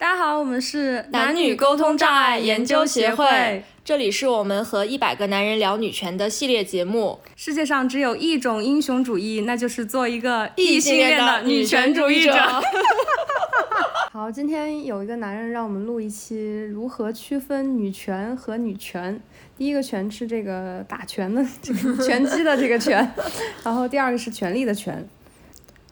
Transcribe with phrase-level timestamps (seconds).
[0.00, 7.18] 大家好，我们是男女沟通障碍研究协会，这里是我们和一百个男人聊女权的系列节目。
[7.34, 12.32] 世界上只有一种英雄主义，那就是做一个异性恋的女权主义者。
[14.12, 19.20] 好，今天有一个男人让我们录一期如何区分女权和女权。
[19.56, 23.12] 第一个权是这个打拳的 这个拳击的这个拳，
[23.64, 25.08] 然后第二个是权力的权。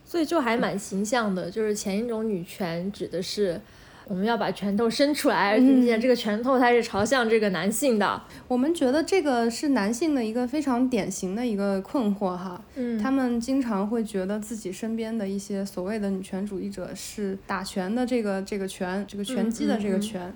[0.05, 3.61] 所以就还蛮形象的，就是前一种女权指的是。
[4.09, 8.23] 我们要把拳头伸出来，并且这个拳头它是朝向这个男性的。
[8.47, 12.63] 我们觉得这个是男性的一个非常典型的一个困惑哈。
[12.77, 20.33] 嗯，他们经常会觉得自己身边的一些所谓的女权主义者是打拳的这个这个拳，这个拳击的这个拳。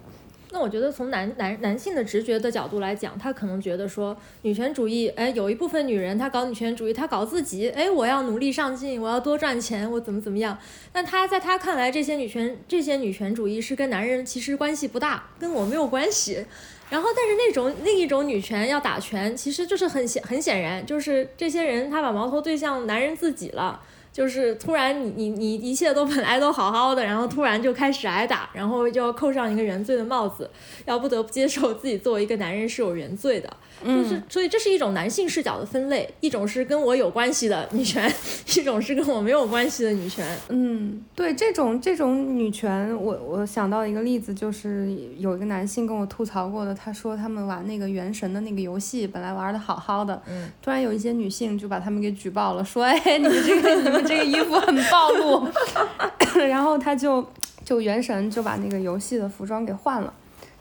[0.53, 10.59] 那我觉得从男男男性的直觉的角度来讲，他可能觉得说女权主义，哎，有一部分女人她搞女权主义，她搞自己，哎，我要努力上进，我要多赚钱，我怎么怎么样。
[10.93, 16.45] 但他在他看来，这些女权这些女权主义是跟男人其实关系不大，跟我没有关系。
[16.91, 23.81] 然后，但是那种另一种女权要打拳，其实就是很显很显然，就是这些人他把矛头对向男人自己了。
[24.13, 30.51] 就是突然，你你你一切都本来都好好的，然后突然就开始挨打，然后就要扣上一个原罪的帽子，
[30.85, 33.49] 要不得不接受自己作为一个男人是有原罪的。
[33.83, 38.13] 就是，所以这是一种男性视角的分类，一种是跟我有关系的女权，
[38.59, 40.37] 一种是跟我没有关系的女权。
[40.51, 55.47] 嗯，对，这种这种女权，我我想到一个例子，就是有一个男性跟我吐槽过的，他说他们玩那个原神的那个游戏，本来玩的好好的，嗯，突然有一些女性就把他们给举报了，说，哎，你们这个 这个衣服很暴露，
[56.49, 57.25] 然后他就
[57.65, 60.13] 就原神就把那个游戏的服装给换了。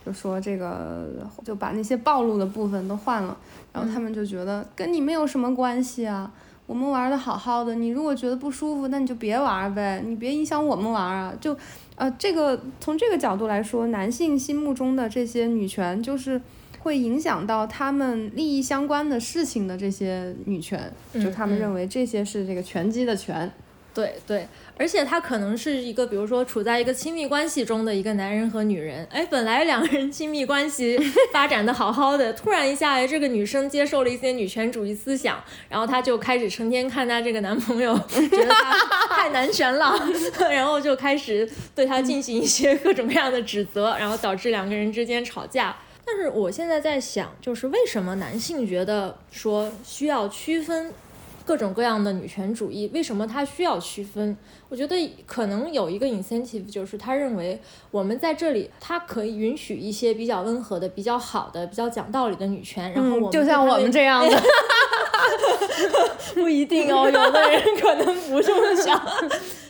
[0.05, 1.07] 就说这个
[1.43, 3.37] 就把那些暴露的部分都换了，
[3.73, 6.31] 然后他们就觉得跟你没有什么关系啊，
[6.65, 11.33] 我们玩的好好的，你如果觉得不舒服，那你就别玩呗，你别影响我们玩啊。
[11.39, 11.55] 就，
[11.95, 16.41] 呃，这个从这个角度来说，男性心目中的这些女权，就是
[16.79, 23.51] 会影响到他们利益相关的事情的这些女权，就他们认为这些是这个拳击的拳。
[23.91, 30.97] 对对，而且他可能是一个，比如说处在一个亲密关系中的一个男人和女人，哎，本来两个人亲密关系
[31.33, 39.93] 发展的好好的，突然一下，哎，这个女生接受了一些女权主义思想，然后她就开始成天看她这个男朋友， 觉得他太男权了，
[40.49, 45.75] 然后就开始对他进行一些各种各样的指责，然后导致两个人之间吵架。
[46.11, 50.91] 但是我现在在想，就是为什么男性觉得说需要区分？
[51.45, 54.37] 各种各样的女权主义，为什么他需要区分？
[54.69, 57.59] 我觉得可能有一个 incentive，就是他认为
[57.89, 64.41] 我们在这里，他可以允许一些比较温和的、比较好的、比较讲道理的女权，然后我们就像我们这样的，
[66.35, 69.01] 不一定哦，有的人 可能不这么想。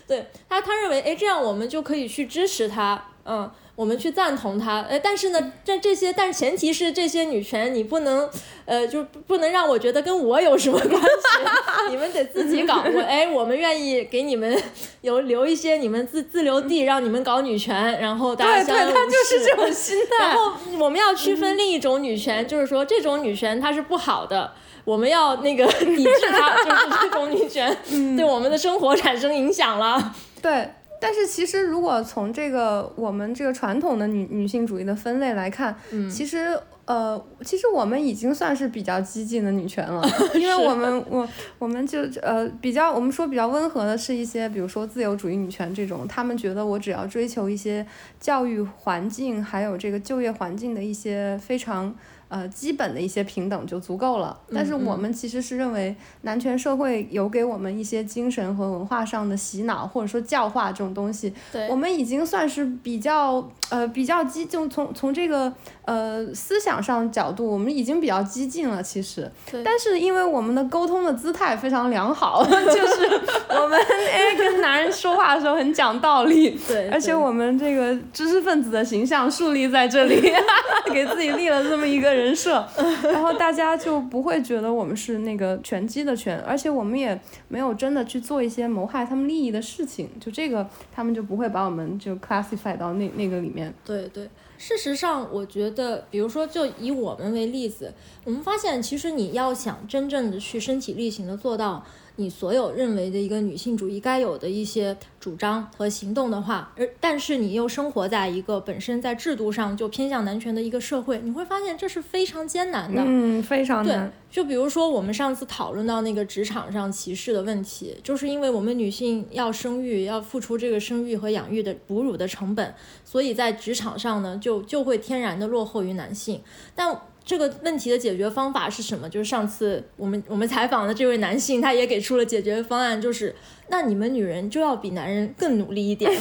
[0.06, 3.50] 对他，他认为，哎，这样我们就可以去支持他，嗯。
[3.79, 8.29] 我们去赞同他，呃，但是呢，这这些，但前提是这些女权你不能，
[8.66, 11.07] 呃，就不能让我觉得跟我有什么关系，
[11.89, 12.84] 你们得自己搞。
[12.94, 14.62] 我哎，我们愿意给你们
[15.00, 20.28] 有留一些你们自自留地，让你们搞女权，然后大家相对对，他就是这种心态。
[20.28, 24.51] 然后我们要区分另一种女权，就是说这种女权它是不好的，
[24.84, 27.78] 我们要那个抵制它， 就是这种女权
[28.18, 30.13] 对我们的生活产生影响了。
[30.41, 30.68] 对。
[30.99, 35.75] 但是其实，如果从这个我们这个传统的女女性主义的分类来看，
[36.11, 40.03] 其实呃，其实我们已经算是比较激进的女权了，
[40.35, 41.27] 因为我们我
[41.57, 47.85] 我们就呃比较我们说比较温和的是一些，比如说自由主义女权这种，他们觉得我只要追求一些
[48.19, 51.95] 教育环境还有这个就业环境的一些非常。
[52.29, 54.40] 呃，基本的一些平等就足够了。
[54.53, 61.34] 但是我们其实是认为，男权社会有给我们一些精神和文化上的洗脑，或者说教化这种东西。
[61.51, 65.51] 对，我们已经算是比较呃比较激就，从从这个
[65.85, 68.84] 呃思想上角度，我们已经比较激进了。
[68.84, 69.31] 其实，
[69.66, 73.09] 但是因为我们的沟通的姿态非常良好， 就是
[73.50, 76.51] 我们哎跟男人说话的时候很讲道理。
[76.68, 80.31] 对，而且我们这个知识分子的形象树立在这里，
[80.94, 82.19] 给自己立了这么一个。
[82.19, 82.68] 人设，
[83.04, 93.74] 然后大家就不会觉得我们是那个拳击的拳，而且我们也没有真的去做一些谋害他们利益的事情，就这个他们就不会把我们就 classify 到那那个里面。
[93.86, 97.94] 对对，事实上我觉得，比如说就以我们为例子，
[98.25, 101.83] 我们发现其实你要想真正的去身体力行的做到。
[102.19, 113.01] 你所有认为的一个女性主义该有的一些主张和行动的话，而但是你又生活在一个本身在制度上就偏向男权的一个社会，你会发现这是非常艰难的。
[113.06, 114.12] 嗯，非常难。
[114.30, 122.75] 就比如说我们上次讨论到那个职场上歧视的问题，就是因为我们女性要生育，要付出这个生育和养育的哺乳的成本，
[123.06, 126.42] 所以在职场上呢，就就会天然的落后于男性。
[126.75, 129.07] 但这个问题的解决方法是什么？
[129.10, 133.36] 就是上次我们我们采访的这位男性，他也给出了解决方案，就是
[133.68, 136.12] 那你们女人就要比男人更努力一点。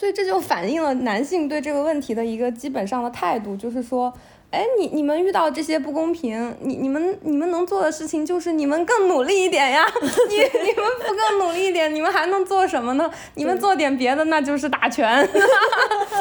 [0.00, 4.10] 所以这就反映了男性对这个问题的一个基本上的态度，就是说。
[4.50, 9.86] 哎，你你们遇到这些不公平，你你们你们能做的事情就是你们更努力一点呀。
[10.28, 13.08] 你你们不更努力一点，你们还能做什么呢？
[13.36, 15.28] 你们做点别的，那就是打拳。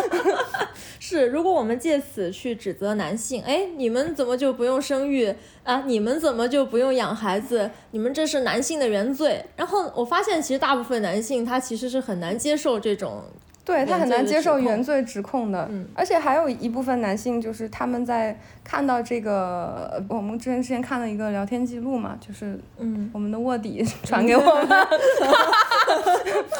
[0.99, 5.33] 是，如果我们借此去指责男性，哎，你们怎么就不用生育
[5.63, 5.81] 啊？
[5.87, 7.71] 你们怎么就不用养孩子？
[7.89, 9.43] 你们这是男性的原罪。
[9.55, 13.23] 然后我发现，其实大部分男性他其实是很难接受这种。
[13.69, 24.67] 对他很难接受原罪指控的，而且还有一部分男性，就是他们在看到这个，我们之前之前看了一个聊天记录嘛，就是嗯，我们的卧底传给我们，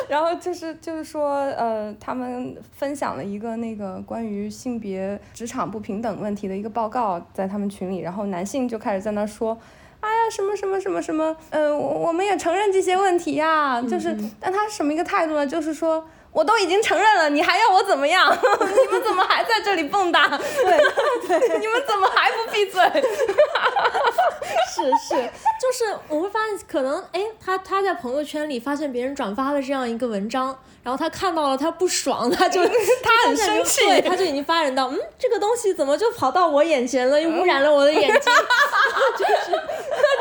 [0.08, 9.58] 然后就是就是说，呃，他们分享了一个那个关于性别职场不平等问题的一个报告，在他们群里，然后男性就开始在那说，
[10.00, 15.48] 哎呀，什么什么什么什么，呃，我我们也承认这些问题呀，就是，但他什么一个态度呢？
[15.48, 16.06] 就是说。
[16.32, 18.32] 我都已经承认了，你还要我怎么样？
[18.62, 20.38] 你们怎么还在这里蹦跶？
[20.38, 22.82] 对对，你们怎么还不闭嘴？
[24.72, 25.16] 是是，
[25.60, 30.58] 就是我会发现，可能哎，他他在朋友圈里发现别人转发了这样一个文章。
[30.82, 32.66] 然后他看到了，他不爽，他就
[33.04, 38.20] 他很生气，他就已经发展到，嗯，这个东西怎么就跑到我眼前了，又污染了我的眼睛，
[39.18, 39.52] 就是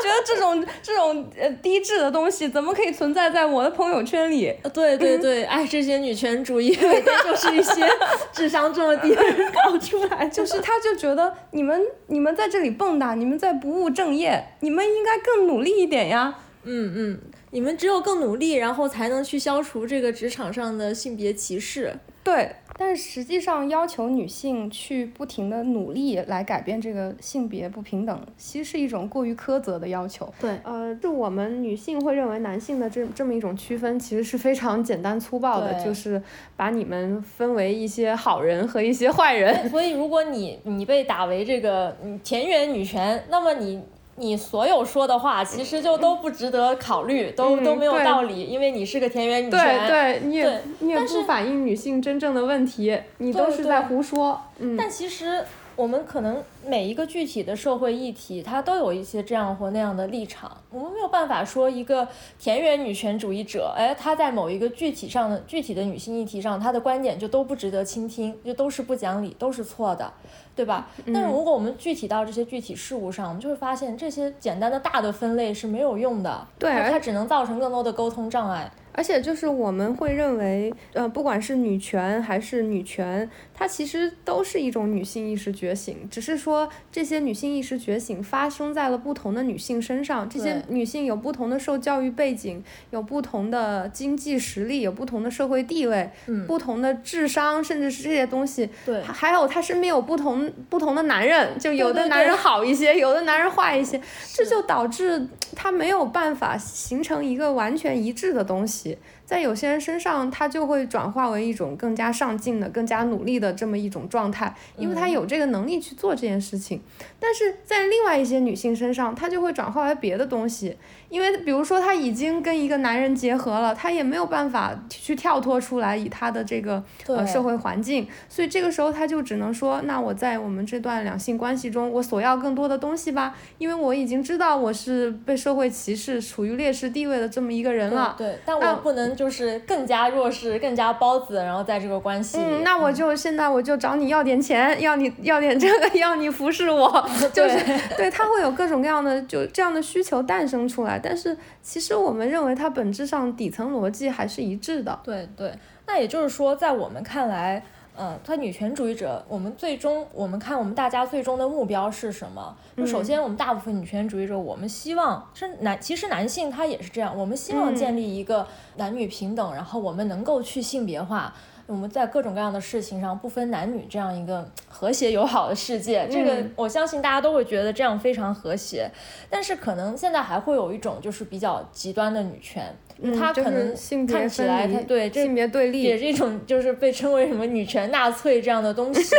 [0.09, 4.53] 得这种这种呃低质的东西怎么可以存在在我的朋友圈里？
[4.73, 7.87] 对对 对，哎，这些女权主义就是一些
[8.33, 16.35] 智商这么低的人搞出来，就是他就觉得你们你们在这里蹦跶，你们在不务正业，你们应该更努力一点呀。
[16.63, 17.19] 嗯嗯。
[17.51, 21.91] 你们只有更努力，然后才能去消除这个职场上的性别歧视。
[22.23, 30.33] 对，但是实际上要求女性去不停的努力来改变这个性别不平等，其实是一种过于苛责的要求。
[30.39, 36.23] 对，呃，就我们女性会认为男性的这这么一种区分，其实是非常简单粗暴的，就是
[36.55, 39.69] 把你们分为一些好人和一些坏人。
[39.69, 41.93] 所以，如果你你被打为这个
[42.23, 43.83] 田园女权，那么你。
[44.19, 54.41] 你所有说的话，其实就都不值得考虑，都都没有道理，因为你是个田园女权，对，你也你也不反映女性真正的问题，你都是在胡说。
[54.59, 55.43] 嗯，但其实。
[55.79, 60.57] 我们可能每一个具体的社会议题，它都有一些这样或那样的立场。
[60.69, 62.05] 我们没有办法说一个
[62.37, 70.11] 田园女权主义者，哎，他在某一个具体上的具体的女性议题上，他的观点就都不值得倾听，就都是不讲理，都是错的，
[70.53, 70.89] 对吧？
[71.13, 78.69] 但是如果我们具体到这些具体事物上，我们就会发现这些简单的大的分类是没有用的，对，它只能造成更多的沟通障碍。
[78.99, 90.29] 而且就是我们会认为，呃，不管是女权还是女权，它其实都是一种女性意识觉醒，只是说这些女性意识觉醒发生在了不同的女性身上。
[90.29, 92.61] 这些女性有不同的受教育背景，
[92.91, 98.69] 有不同的经济实力，有不同的社会地位，嗯，不同的智商，甚至是这些东西。
[98.85, 104.01] 对，还有她身边有不同不同的男人，就有的男人好一些，有的男人坏一些，
[104.33, 105.25] 这就导致
[105.55, 108.88] 她没有办法形成一个完全一致的东西。
[108.89, 108.97] 西，
[109.29, 116.81] 在有些人身上，他就会转化为一种更加上进的、更加努力的这么一种状态，因为他有这个能力去做这件事情。
[117.19, 120.75] 但是在另外一些女性身上，她就会转化为别的东西。
[121.09, 138.15] 因为比如说，她已经跟一个男人结合了，她也没有办法去跳脱出来，以她的这个呃社会环境，所以这个时候她就只能说，那我在我们这段两性关系中，我索要更多的东西吧，因为我已经知道我是被社会歧视、处于劣势地位的这么一个人了。
[138.17, 142.37] 对，但我不能就是更加弱势、更加包子，然后在这个关系。
[142.39, 146.89] 嗯，那我就现在我就找你要点钱，要你要点这个，要你服侍我，
[147.33, 147.57] 就是
[147.97, 150.97] 对他会有各种各样的就这样的需求诞生出来。
[150.97, 154.97] 但是其实我们认为它本质上底层逻辑还是一致的。
[155.03, 155.51] 对对，
[155.85, 157.61] 那也就是说，在我们看来，
[158.01, 162.55] 嗯，他女权主义者，我们最终我们看我们大家最终的目标是什么？
[162.77, 171.33] 就首先，我们大部分女权主义者，我们希望是男，其实男性他也是这样，我们希望建立一个男女平等，然后我们能够去性别化。
[171.69, 178.89] 我们在各种各样的事情上不分男女这样一个和谐友好的世界，这个我相信大家都会觉得这样非常和谐。
[179.29, 182.75] 但是可能现在还会有一种就是比较极端的女权。
[183.17, 183.73] 他可能
[184.05, 189.15] 看起来，他对性别对立也是一种，就是被称为什么女权纳粹这样的东西，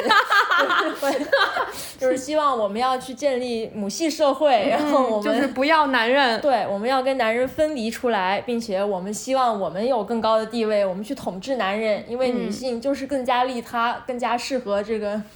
[1.96, 15.22] 就是希望我们要去建立母系社会，然后我们就是不要男人，对，我们要跟男人分离出来，并且我们希望我们有更高的地位，我们去统治男人，因为女性就是更加利他，更加适合这个。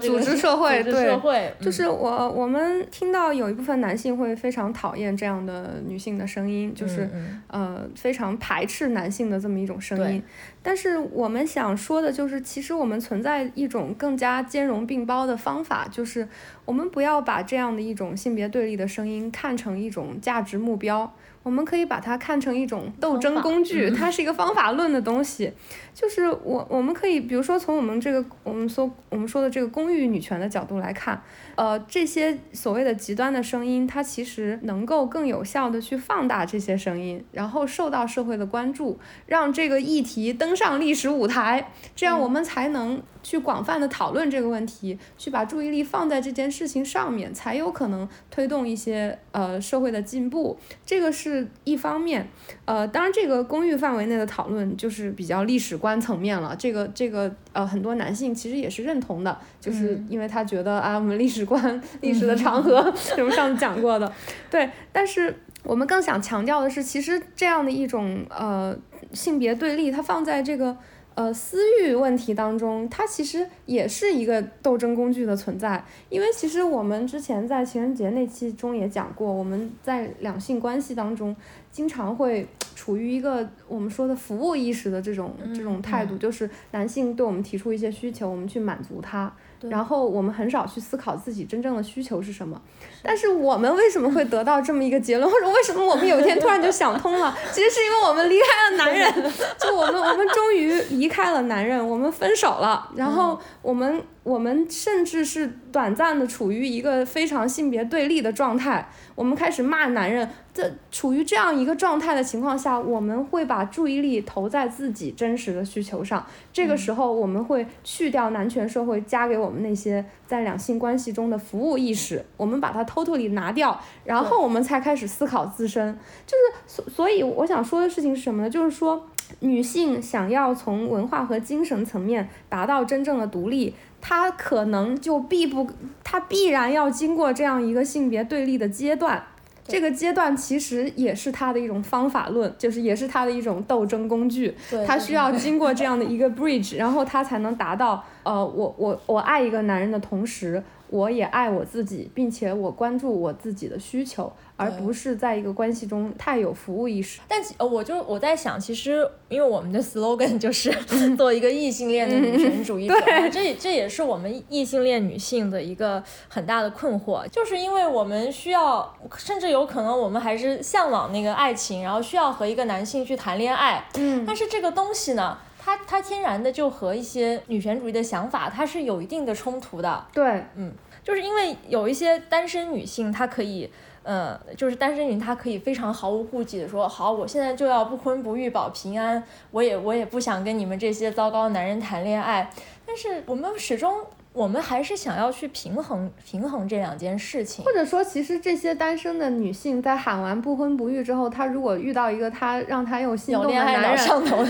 [0.00, 7.08] 组织社会，对，就是我我们听到有一部分男性会非常讨厌这样的女性的声音，就是
[7.46, 10.20] 呃非常排斥男性的这么一种声音。
[10.60, 16.26] 但是我们想说的就是，其实我们存在一种更加兼容并包的方法，就是
[16.64, 21.14] 我们不要把这样的一种性别对立的声音看成一种价值目标。
[21.42, 25.52] 我们可以把它看成一种斗争工具，它是一个方法论的东西。
[25.94, 31.20] 就是我，我们可以，比如说从我们这个我们说我们说的这个公寓女权的角度来看，
[31.56, 43.02] 呃，这些所谓的极端的声音，它其实能够更有效的去放大这些声音，然后受到社会的关注，让这个议题登上历史舞台，这样我们才能。
[43.22, 50.58] 去广泛的讨论这个问题，去把注意力放在这件事情上面，才有可能推动一些呃社会的进步。
[50.86, 52.28] 这个是一方面，
[52.64, 56.54] 呃，当然这个公寓范围内的讨论就是比较历史观层面了。
[56.58, 64.12] 这个这个呃很多男性其实也是认同的，就是因为他觉得啊我们历史观 历史的长河，我们上次讲过的，
[64.50, 64.70] 对。
[64.92, 68.76] 但是我们更想强调的是，其实这样的一种呃
[69.12, 70.76] 性别对立，它放在这个。
[71.14, 75.84] 呃，私欲问题当中，它其实也是一个斗争工具的存在。
[76.08, 81.36] 因为其实我们之前在情人节那期中也讲过，我们在两性关系当中，
[81.70, 89.30] 经常会处于一个我们说的服务意识的这种这种态度，就是男性对我们提出一些需求，我们去满足他。
[89.68, 92.60] 然后我们很少去思考自己真正的需求是什么，
[93.02, 97.36] 但是我们为什么会得到这么一个结论， 或者为什么我们有一天突然就想通了？
[97.52, 104.02] 其实是因为我们离开了男人，就我们我们终于离开了男人，我们分手了，然后我们。
[104.30, 110.28] 我们甚至是短暂的处于一个非常性别对立的状态，我们开始骂男人。
[110.52, 116.26] 在处于这样一个状态的情况下，我们会把注意力投在自己真实的需求上。
[116.52, 125.96] 这个时候，我们会去掉男权社会加给我们那些在两性关系中的服务意识，我们把它偷偷地拿掉，然后我们才开始思考自身。
[126.26, 128.50] 就是所所以，我想说的事情是什么呢？
[128.50, 129.08] 就是说，
[129.38, 133.72] 女性想要从文化和精神层面达到真正的独立。
[134.00, 135.68] 他可能就必不，
[136.02, 139.22] 他必然要经过这样一个性别对立的阶段，
[139.66, 144.54] 这个阶段其实也是他的一种方法论，就是也是他的一种斗争工具。
[144.86, 150.62] 他需要经过这样的一个 bridge，然后他才能达到，呃，我我我爱一个男人的同时。
[150.92, 157.20] 我也爱我自己，并且我关注我自己的需求，而不是在一个关系中太有服务意识。
[157.28, 160.68] 但呃，我就我在想，其实因为我们的 slogan 就是
[161.16, 162.96] 做一个异性恋的女权主义者，
[163.30, 173.84] 这这也是我们异性恋女性的一个很大的困惑，就是因为我们需要，甚至有可能我们还是向往那个爱情，然后需要和一个男性去谈恋爱。
[173.96, 175.38] 嗯，但是这个东西呢？
[175.62, 180.06] 它它天然的就和一些女权主义的想法，它是有一定的冲突的。
[180.14, 180.72] 对，嗯，
[181.04, 183.70] 就是因为有一些单身女性，她可以，
[184.04, 192.50] 嗯，就是单身女，她可以非常毫无顾忌的说，好，我现在就要不婚不育保平安，我也我也不想跟你们这些糟糕男人谈恋爱。
[192.86, 194.00] 但是我们始终。
[194.32, 203.98] 我们还是想要去平衡平衡这两件事情，或者说，其实这些单身的女性在喊完不婚不育之后，她如果遇到一个她让她又心动的男人，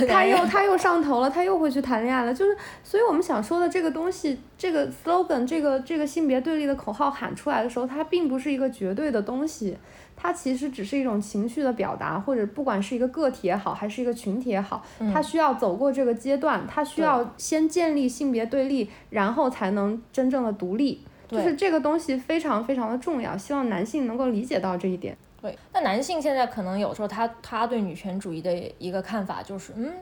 [0.06, 2.34] 她又她又上头了，她又会去谈恋爱了。
[2.34, 9.78] 就是，所以我们想说的这个东西，这个 slogan，这个这个性别对立的口号喊出来的时候，它并不是一个绝对的东西。
[10.22, 14.84] 它其实只是一种情绪的表达，或者不管是一个个体也好，还是一个群体也好，
[15.14, 21.03] 它需要走过这个阶段，它需要先建立性别对立，然后才能真正的独立。
[21.29, 25.17] 就是这个东西非常非常的重要，希望男性能够理解到这一点。
[25.41, 29.93] 对，那男性现在可能有时候他他对女权主义的一个看法就是，嗯。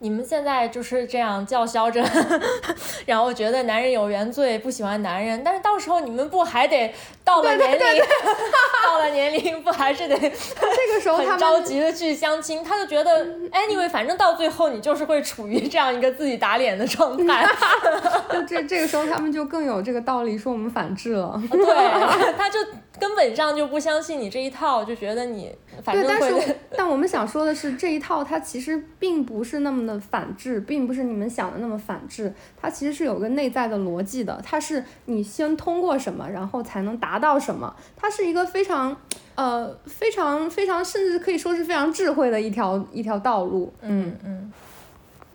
[0.00, 2.04] 你们现在就是这样叫嚣着，
[3.06, 6.92] 然后觉得男人有原罪，不喜欢男人，但是到时候你们不还得
[7.24, 7.78] 到了年龄，
[8.84, 12.62] 到了年龄不还是得这个时候很着急的去相亲？
[12.62, 17.46] 他就觉得，anyway，反正到最后你就是会处于这样一个自己打脸的状态。
[18.30, 21.40] 就这这个时候他们就更有这个道理说我们反制了。
[21.50, 22.58] 对，他就。
[22.96, 26.30] 根本上就不相信你这一套，就觉得你反正会。
[26.30, 38.96] 但是，但我们想说的是，这一套它其实并不是那么么的反制，并不是你们想的那么反制，它其实是有个内在的逻辑的，它是你先通过什么，然后才能达到什么，它是一个非常，
[39.34, 43.72] 呃，非常非常，甚至可以说是非常智慧的一条一条道路。
[43.82, 44.52] 嗯嗯。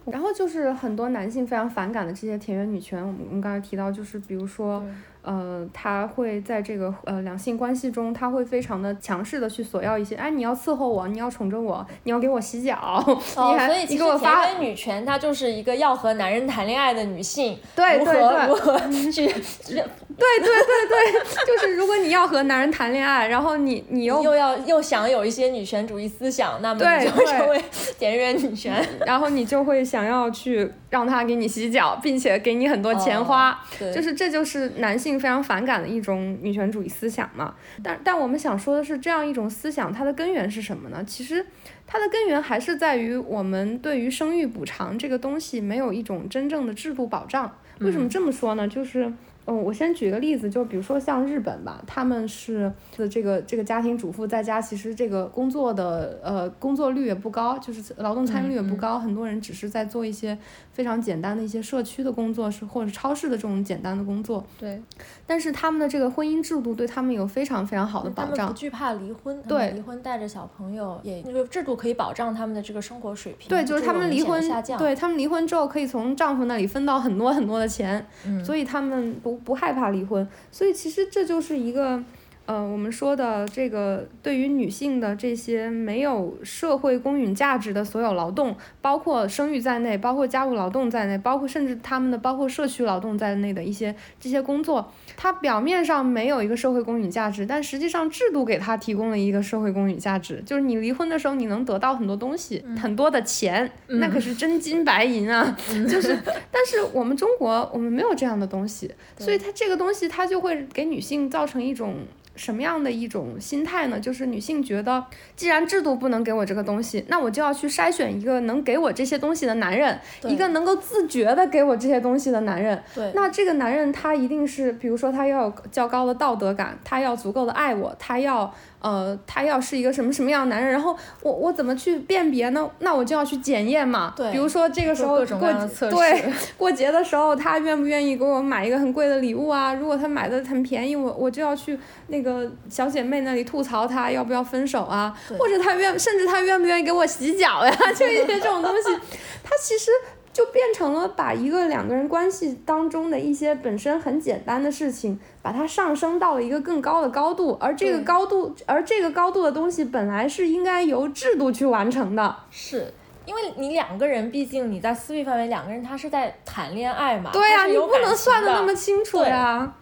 [0.06, 4.84] 然后就是很多男性非常反感的这些田园女权，我们我们刚才提到，就是比如说。
[5.22, 13.04] 呃，他会在这个呃两性关系中，他会非常的强势的去索要一些，哎，你要伺候我，你要宠着我，你要给我洗脚，
[13.36, 14.46] 你还你给我发。
[14.46, 18.14] 田园女权，它就是一个要和男人谈恋爱的女性，对如何
[18.48, 18.80] 如何
[19.12, 19.28] 去，
[19.68, 27.62] 对对对对，就是如果你要和男人谈恋爱，然后你你又又要又想有一些女权主义思想，那么你就会成为
[28.00, 33.60] 田园女权，然后你就会想要去让他给你洗脚，并且给你很多钱花，
[33.94, 35.09] 就是这就是男性。
[35.18, 41.02] 非常反感的一种女权主义思想嘛，但但我们想说的是，这样一种思想它的根源是什么呢？
[41.06, 41.46] 其实
[41.88, 47.50] 它的根源还是在于我们对于生育补偿这个东西没有一种真正的制度保障。
[47.80, 48.68] 为什么这么说呢？
[48.68, 49.14] 就是。
[49.50, 60.38] 嗯，我先举个例子，就比如说像日本吧，他们是的这个这个家庭主妇在家，其实这个工作的呃工作率也不高，就是劳动参与率也不高，很多人只是在做一些
[60.72, 64.46] 非常简单的一些社区的工作，是或者超市的这种简单的工作。
[64.60, 64.80] 对。
[65.26, 69.42] 但是他们的这个婚姻制度对他们有非常非常好的保障，不惧怕离婚。
[69.48, 69.72] 对。
[69.72, 73.50] 离婚带着小朋友，也那个制度可以保障他们的这个生活水平。
[73.50, 74.42] 对，就是他们离婚，
[74.78, 78.06] 对他们离婚之后可以从丈夫那里分到很多很多的钱，
[78.44, 80.28] 所以他们不不害怕离婚。
[80.52, 82.04] 所以其实这就是一个，
[82.50, 105.56] 呃，我们说的这个对于女性的这些没有社会公允价值的所有劳动，包括生育在内，包括家务劳动在内，包括甚至他们的包括社区劳动在内的一些这些工作，它表面上没有一个社会公允价值，但实际上制度给他提供了一个社会公允价值，就是你离婚的时候你能得到很多东西，很多的钱，那可是真金白银啊，
[105.88, 106.18] 就是，
[106.52, 110.00] 但是我们中国我们没有这样的东西，所以它这个东西。
[110.12, 111.98] 它就会给女性造成一种
[112.40, 114.00] 什么样的一种心态呢？
[114.00, 115.04] 就是女性觉得，
[115.36, 122.82] 既然制度不能给我这个东西，那我就要去筛选一个能给我这些东西的男人，一个能够自觉的给我这些东西的男人。
[122.96, 128.54] 对，那这个男人他一定是，比如说他要有较高的道德感，他要足够的爱我，他要。
[128.82, 132.70] 呃，他要是一个什么什么样的男人，然后我我怎么去辨别呢？
[132.80, 134.14] 那我就要去检验嘛。
[134.16, 134.32] 对。
[134.32, 135.54] 比如说这个时候过
[135.90, 136.24] 对
[136.58, 139.74] 过节的时候，他愿不愿意给我买一个很贵的礼物啊？
[139.74, 141.78] 如果他买的很便宜，我我就要去
[142.08, 145.14] 那个小姐妹那里吐槽他要不要分手啊？
[145.38, 147.76] 或者他愿甚至他愿不愿意给我洗脚呀？
[147.96, 148.96] 就一些这种东西，
[149.44, 149.92] 他其实。
[150.40, 162.34] 就变成了把一个两个人关系当中的一些本身很简单的事情，把它上升到了一个更高的高度，而这个高度，而这个高度的东西本来是应该由制度去完成的。
[162.50, 162.94] 是，
[163.26, 167.32] 因为你两个人，毕竟你在私密范围，两个人他是在谈恋爱嘛。
[167.34, 169.76] 对呀，你不能算的那么清楚呀。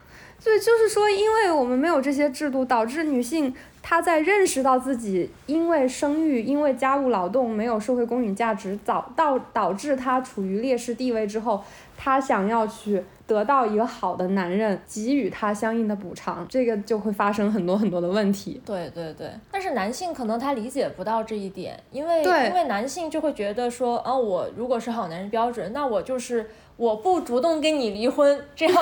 [0.44, 3.54] 对，就是说，因为我们没有这些制度，导致女性。
[3.90, 11.64] 他在认识到自己因为生育、因为家务劳动没有社会公允价值，早到导致他处于劣势地位之后，
[11.98, 18.62] 她想要去得到一个好的男人，给予她相应的补偿，这个就会发生很多很多的问题。
[18.66, 26.50] 对对对，但是男性可能他理解不到这一点，因为因为男性就会觉得说，啊，我如果是好男人标准，那我就是。
[26.78, 28.76] 我不主动跟你离婚，这样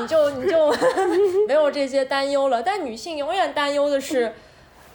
[0.00, 0.74] 你就 你就你就
[1.46, 2.62] 没有这些担忧了。
[2.62, 4.32] 但女性永远担忧的是，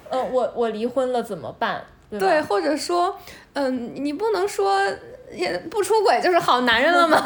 [0.10, 1.84] 呃，我我离婚了怎么办？
[2.10, 3.15] 对，或者说，
[3.53, 4.81] 嗯，你不能说
[5.34, 7.22] 也不出轨就是好男人了吗？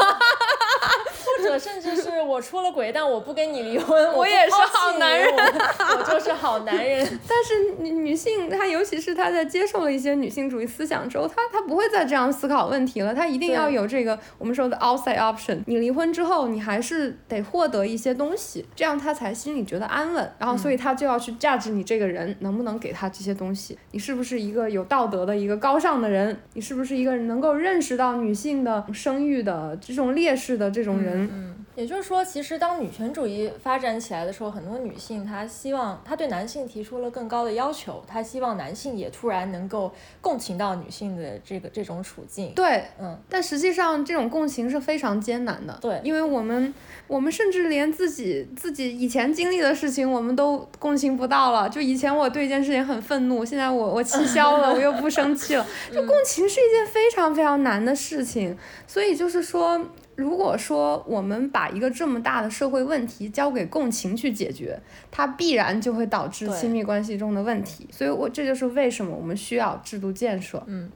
[1.59, 7.05] 甚至是我出了轨，但我不跟你离婚， 我也是好男人，我就是好男人。
[7.27, 15.59] 但是女女性，她尤其是她在接受了一些女性主义思想之后，她她不会再这样思考问题了，她一定要有这个我们说的 outside option。
[15.65, 20.31] 你离婚之后，你还是得获得一些东西，这样她才心里觉得安稳。
[20.39, 31.15] 然后，所以她就要去价值你这个人能不能给她这些东西，你是不是一个有道德的一个高尚的人，你是不是一个能够认识到女性的生育的这种劣势的这种人。
[31.15, 31.34] 嗯，
[31.75, 42.53] 也就是说，其实当女权主义发展起来的时候，很多女性她希望，她对男性提出了更高的要求，她希望男性也突然能够共情到女性的这个这种处境。
[42.55, 45.77] 对，嗯，但实际上这种共情是非常艰难的。
[45.81, 46.73] 对，因为我们，
[47.07, 51.69] 我们甚至连自己自己以前经历的事情，我们都共情不到了。
[51.69, 55.67] 就以前我对一件事情很愤怒，现在我我气消了，我又不生气了。
[55.93, 58.57] 就共情是一件非常非常难的事情，
[58.87, 59.81] 所以就是说。
[60.15, 64.79] 如果说我们把一个这么大的社会问题交给共情去解决，
[65.11, 67.87] 它必然就会导致亲密关系中的问题。
[67.91, 70.63] 所以，我这就是为什么我们需要制度建设。
[70.67, 70.89] 嗯。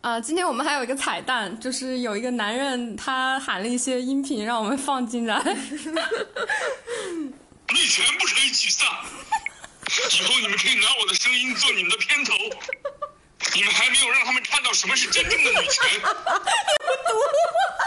[0.00, 5.40] 啊，今天我们还有一个彩蛋，就是有一个男人他喊了一些音频，让我们放进来。
[7.74, 8.86] 你全不可以沮丧，
[10.20, 12.34] 以后你们可以拿我的声音做你们的片头。
[13.54, 16.00] 你们还没有让他们看到什么是真正的女权。